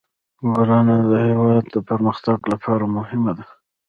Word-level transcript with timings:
کرنه 0.55 0.95
د 1.11 1.11
هیواد 1.27 1.63
د 1.73 1.75
پرمختګ 1.89 2.39
لپاره 2.51 2.85
مهمه 2.97 3.31
ده. 3.37 3.45